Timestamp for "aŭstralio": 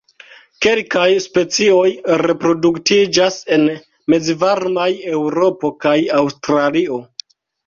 6.23-6.99